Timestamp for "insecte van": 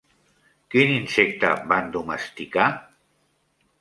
0.93-1.93